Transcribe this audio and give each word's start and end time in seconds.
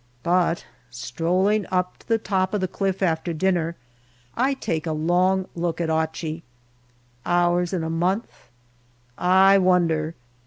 But 0.23 0.65
strolling 0.89 1.67
up 1.69 1.97
to 1.99 2.07
the 2.07 2.17
top 2.17 2.55
of 2.55 2.61
the 2.61 2.67
cliff 2.67 3.03
after 3.03 3.33
dinner, 3.33 3.75
I 4.35 4.55
take 4.55 4.87
a 4.87 4.93
long 4.93 5.45
look 5.53 5.79
at 5.79 5.91
Achi. 5.91 6.41
Ours 7.23 7.71
in 7.71 7.83
a 7.83 7.89
month? 7.91 8.49
I 9.15 9.59
wonder. 9.59 10.15